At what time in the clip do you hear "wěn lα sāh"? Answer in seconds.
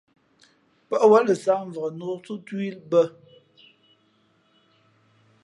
1.11-1.61